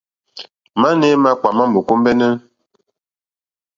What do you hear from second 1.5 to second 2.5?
ma mò kombεnε.